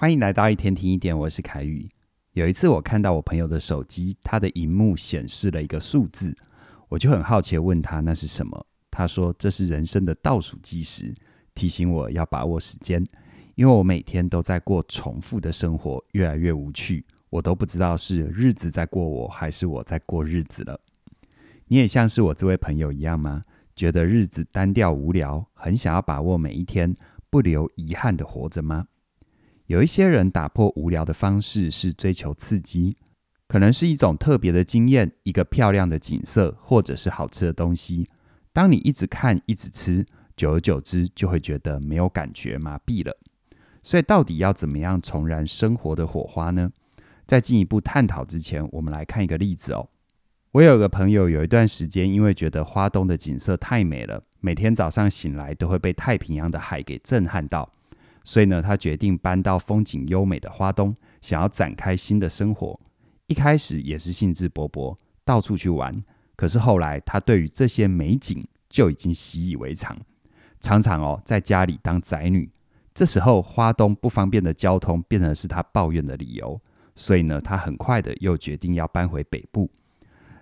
[0.00, 1.88] 欢迎来到一天听一点，我是凯宇。
[2.34, 6.32] 有一次，我看到我朋友的手机，他的荧幕显示了一个数字，
[6.88, 8.64] 我就很好奇问他那是什么。
[8.92, 11.12] 他说这是人生的倒数计时，
[11.52, 13.04] 提醒我要把握时间，
[13.56, 20.80] 因为我每天都在过重复的生活，越来越无趣，我都不知道是日子在过我，还是我在过日子了。
[21.66, 23.42] 你也像是我这位朋友一样吗？
[23.74, 26.94] 觉得日子单调无聊，很想要把握每一天，
[27.28, 28.86] 不留遗憾地活着吗？
[29.68, 32.96] 有一些人打破无聊的方式是追求刺激，
[33.46, 38.08] 可能是一种特别的经验，一个漂亮的景色，或者是好吃的东西。
[38.50, 43.14] 当你一直看、一直吃，久而久之就会觉得没有感觉，麻痹了。
[43.82, 46.70] 所以，到底要怎么样重燃生活的火花呢？
[47.26, 49.90] 在进一步探讨之前，我们来看一个例子哦。
[50.52, 57.70] 我有个朋友，有一段时间因为觉得花东的景色太美了，每天早上醒来都会被太平洋的海给震撼到。
[58.24, 62.78] 所以呢，他决定搬到风景优美的花东，想要展开新的生活。
[63.26, 66.02] 一开始也是兴致勃勃，到处去玩。
[66.36, 69.98] 可是后来，他对于这些美景就已经习以为常，
[70.60, 72.50] 常常哦在家里当宅女。
[72.94, 76.60] 这时候，花东不方便的交通变成是他抱怨的理由。
[76.94, 79.70] 所以呢，他很快的又决定要搬回北部。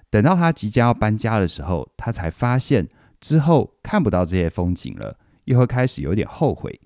[0.08, 2.88] 等到他即将要搬家的时候，他才发现
[3.20, 6.80] 之后看不到这些风景了，又会开始有点后悔。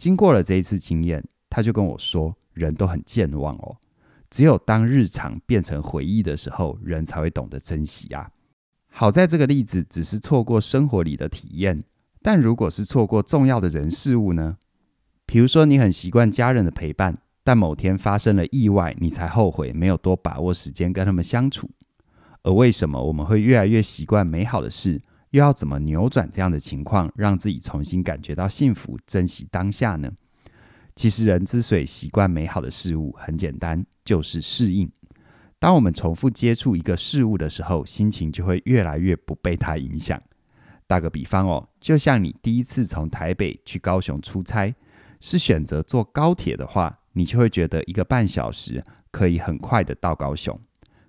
[0.00, 3.76] 经过了这一次经验，他就跟我说：“人都很健忘哦，
[4.30, 8.30] 只有当日常变成回忆的时候，人才会懂得珍惜啊。”
[8.88, 11.84] 好在这个例子只是错过生活里的体验，
[12.22, 14.56] 但如果是错过重要的人事物呢？
[15.26, 21.68] 比如说，你很习惯家人的陪伴，但某天发生了意外，你才后悔没有多把握时间跟他们相处。
[22.42, 25.02] 而为什么我们会越来越习惯美好的事？
[25.30, 30.10] 又要怎么扭转这样的情况，让自己重新感觉到幸福，珍惜当下呢？
[30.96, 34.90] 其实人之所以习惯美好的事物，很简单，就是适应。
[35.58, 40.20] 当我们重复接触一个事物的时候，心情就会越来越不被它影响。
[40.86, 44.74] 打个比方哦，就像你第一次从台北去高雄出差，
[45.20, 48.82] 是选择坐高铁的话，你就会觉得一个半小时
[49.12, 50.58] 可以很快的到高雄。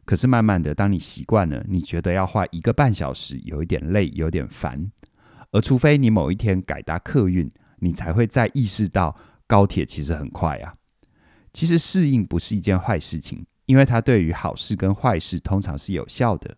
[0.04, 4.92] 可是慢慢的，当你习惯了，你觉得要花一个半小时，有一点累，有点烦。
[5.52, 9.16] 而除非你某一天改搭客运，你才会再意识到
[9.48, 10.74] 高铁其实很快啊。
[11.54, 16.58] 其实适应不是一件坏事情，因为它对于好事跟坏事通常是有效的。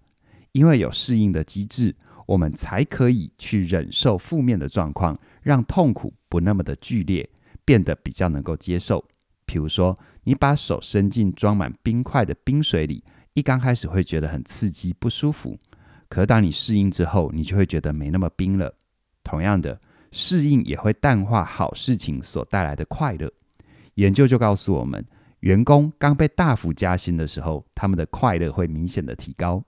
[0.52, 1.96] 因为有适应的机制，
[2.28, 7.28] 我们才可以去忍受负面的状况，让痛苦不那么的剧烈，
[7.66, 9.04] 变得比较能够接受。
[9.46, 13.04] 比如说，你把手伸进装满冰块的冰水里。
[13.34, 15.58] 一刚开始会觉得很刺激不舒服，
[16.08, 18.76] 可当你适应之后，你就会觉得没那么冰了。
[19.24, 19.80] 同样的，
[20.12, 23.32] 适应也会淡化好事情所带来的快乐。
[23.96, 25.04] 研究就告诉我们，
[25.40, 29.64] 员工刚被大幅加薪的时候，他们的快乐会明显的提高，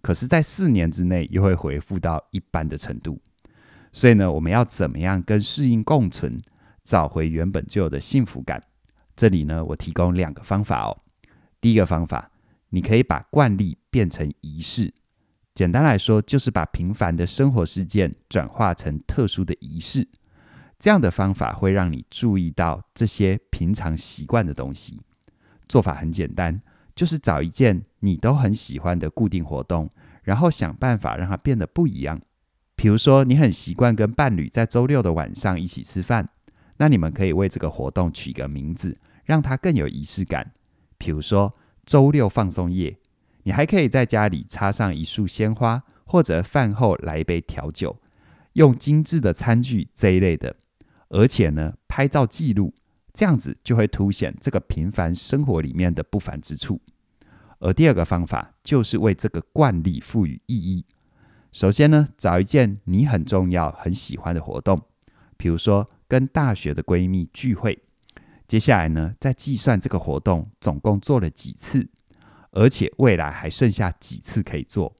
[0.00, 3.20] 可是，在四年之内又会恢复到一般的程度。
[3.92, 6.40] 所以呢，我们要怎么样跟适应共存，
[6.84, 8.62] 找回原本就有的幸福感？
[9.16, 10.96] 这里呢，我提供两个方法哦。
[11.60, 12.30] 第一个方法。
[12.70, 14.92] 你可以把惯例变成仪式，
[15.54, 20.06] 简单来说，就是把平凡的生活事件转化成特殊的仪式。
[20.78, 25.00] 这样的方法会让你注意到这些平常习惯的东西。
[25.68, 26.62] 做法很简单，
[26.94, 29.90] 就是找一件你都很喜欢的固定活动，
[30.22, 32.20] 然后想办法让它变得不一样。
[32.76, 36.24] 比如说，你很习惯跟伴侣在周六的晚上一起吃饭，
[36.76, 40.52] 那你们可以为这个活动取个名字，让它更有仪式感。
[40.96, 41.52] 比如说，
[41.88, 42.98] 周六放松夜，
[43.44, 47.98] 你还可以在家里插上一束鲜花，或者饭后来一杯调酒，
[48.52, 50.54] 用精致的餐具这一类的，
[51.08, 52.74] 而且呢，拍照记录，
[53.14, 56.78] 这样子就会凸显这个平凡生活里面的不凡之处。
[57.58, 60.84] 而第二个方法就是为这个惯例赋予意义。
[61.52, 64.82] 首先呢，找一件你很重要、很喜欢的活动，
[65.38, 67.78] 比如说跟大学的闺蜜聚会。
[68.48, 71.86] 接下来呢，再计算这个活动总共做了几次，
[72.52, 74.96] 而且未来还剩下几次可以做。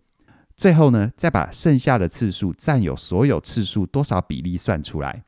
[0.54, 5.24] 最后呢，再把剩下的次数占有所有次数多少比例算出来。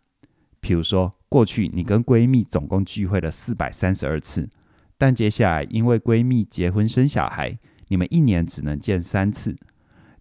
[0.60, 4.50] 比如说，过去你跟闺蜜总共聚会了四百三十二次，
[4.98, 7.58] 但接下来因为闺蜜结婚生小孩，
[7.88, 9.56] 你们一年只能见三次。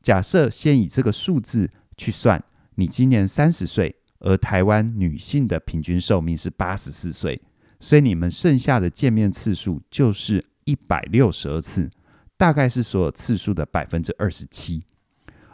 [0.02, 2.42] 假设先以这个数字去算，
[2.76, 7.42] 你今年三十岁，而台湾女性的平均寿命是八十四岁。
[7.80, 11.90] 所以你们剩下的见面次数就是一百六十二次，
[12.38, 14.84] 大概是所有次数的百分之二十七。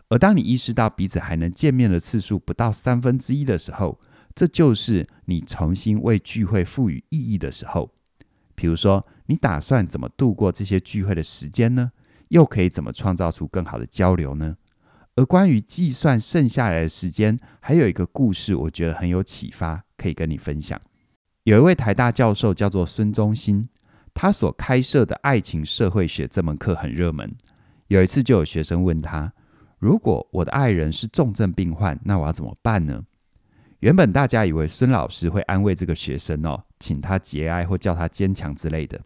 [0.09, 3.99] 而当你意识到彼此还能见面的次数不到三分之一的时候，
[4.35, 7.91] 这就是你重新为聚会赋予意义的时候。
[8.53, 11.91] 比如说，你打算怎么度过这些聚会的时间呢？
[12.29, 14.55] 又可以怎么创造出更好的交流呢？
[15.15, 20.79] 而关于计算剩下来的时间，还有一个故事，我觉得很有启发，可以跟你分享。
[21.45, 23.69] 有一位台大教授叫做孙中兴，
[24.15, 27.35] 他所开设的爱情社会学这门课很热门。
[27.87, 29.31] 有一次就有学生问他
[29.77, 33.03] ：“如果我的爱人是重症病患，那我要怎么办呢？”
[33.81, 38.99] 原本大家以为孙老师会安慰这个学生哦，请他节哀或叫他坚强之类的。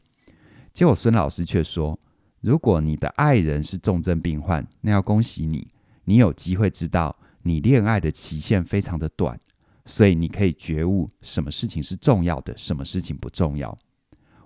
[0.71, 1.99] 结果孙老师却说
[2.39, 5.67] ：“如果你的爱人是重症病患，那要恭喜你。”
[6.05, 9.37] 你有机会知道，你恋爱的期限非常的短，
[9.85, 13.77] 所以你可以觉悟什么事情是重要的，什么事情不重要。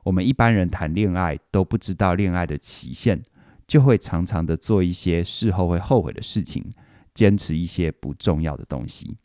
[0.04, 3.24] 我们一般人谈恋爱都不知道恋爱的期限，
[3.68, 6.72] 就会常常的做一些事后会后悔的事情，
[7.14, 9.18] 坚持一些不重要的东西。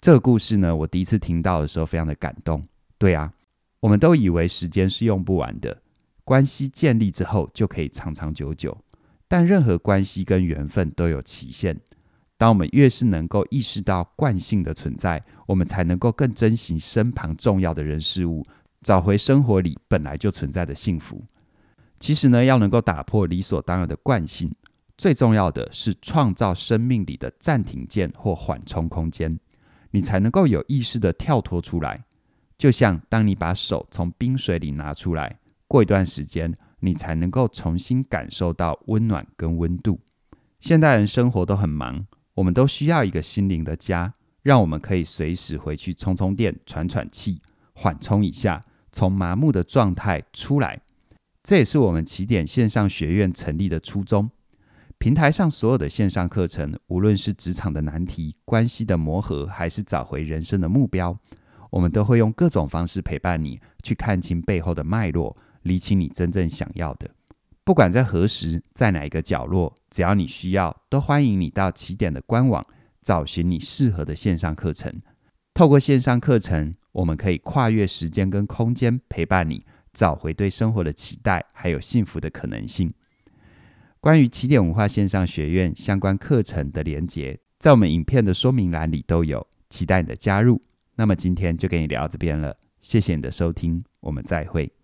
[0.00, 2.62] 这个故事呢，我第一次听到的时候非常的感动。
[2.98, 3.32] 对啊，
[3.80, 5.82] 我们都以为时间是用不完的，
[6.24, 8.76] 关系建立之后就可以长长久久。
[9.28, 11.80] 但任何关系跟缘分都有期限。
[12.38, 18.44] 当我们越是能够意识到惯性的存在，我们才能够更珍惜身旁重要的人事物，
[18.82, 21.24] 找回生活里本来就存在的幸福。
[21.98, 24.54] 其实呢，要能够打破理所当然的惯性，
[24.98, 29.38] 最重要的是创造生命里的暂停键或缓冲空间，
[29.92, 32.04] 你才能够有意识地跳脱出来。
[32.58, 39.98] 就像当你把手从冰水里拿出来，过一段时间，你才能够重新感受到温暖跟温度。
[40.60, 42.06] 现代人生活都很忙，
[42.36, 44.12] 我们都需要一个心灵的家，
[44.42, 47.40] 让我们可以随时回去充充电、喘喘气、
[47.72, 48.62] 缓冲一下，
[48.92, 50.82] 从麻木的状态出来。
[51.42, 54.30] 这也是我们起点线上学院成立的初衷。
[54.98, 61.18] 平台上所有的线上课程，无论是职场的难题、关系的磨合，还是找回人生的目标，
[61.70, 65.36] 我们都会用各种方式陪伴你，去看清背后的脉络。
[65.62, 67.10] 理清你真正想要的，
[67.66, 72.64] 不管在何时，在哪一个角落，只要你需要，都欢迎你到起点的官网，
[73.02, 75.02] 找寻你适合的线上课程。
[75.52, 82.88] 透过线上课程，我们可以跨越时间跟空间，陪伴你找回对生活的期待，还有幸福的可能性。
[83.98, 90.62] 关于起点文化线上学院相关课程的连结，在我们影片的说明栏里都有，期待你的加入。
[90.94, 94.75] 那么今天就跟你聊到这边了，谢谢你的收听，我们再会。